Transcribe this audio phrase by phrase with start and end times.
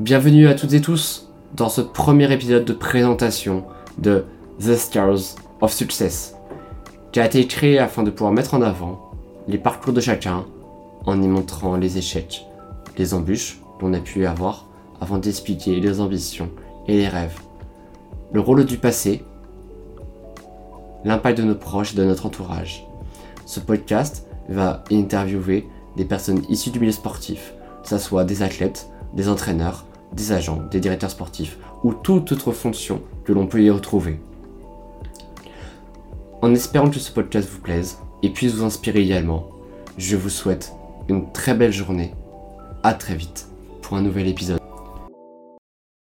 [0.00, 3.62] Bienvenue à toutes et tous dans ce premier épisode de présentation
[3.96, 4.24] de
[4.58, 6.34] The Stars of Success,
[7.12, 9.12] qui a été créé afin de pouvoir mettre en avant
[9.46, 10.46] les parcours de chacun
[11.06, 12.44] en y montrant les échecs,
[12.98, 14.66] les embûches qu'on a pu avoir
[15.00, 16.50] avant d'expliquer les ambitions
[16.88, 17.38] et les rêves,
[18.32, 19.22] le rôle du passé,
[21.04, 22.84] l'impact de nos proches et de notre entourage.
[23.46, 27.54] Ce podcast va interviewer des personnes issues du milieu sportif,
[27.84, 32.52] que ce soit des athlètes, des entraîneurs, des agents, des directeurs sportifs ou toute autre
[32.52, 34.18] fonction que l'on peut y retrouver.
[36.42, 39.48] En espérant que ce podcast vous plaise et puisse vous inspirer également,
[39.96, 40.72] je vous souhaite
[41.08, 42.12] une très belle journée.
[42.82, 43.48] À très vite
[43.80, 44.63] pour un nouvel épisode.